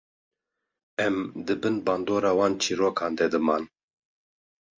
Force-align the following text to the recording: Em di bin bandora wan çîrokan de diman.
Em 1.03 1.15
di 1.45 1.55
bin 1.61 1.77
bandora 1.85 2.31
wan 2.39 2.53
çîrokan 2.61 3.11
de 3.19 3.25
diman. 3.33 3.63